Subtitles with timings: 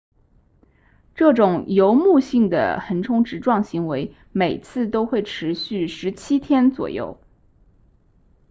[1.13, 7.21] 这种游牧性的横冲直撞行为每次都会持续17天左右